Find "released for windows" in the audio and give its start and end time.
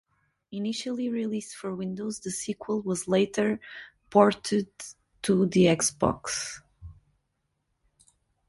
1.09-2.19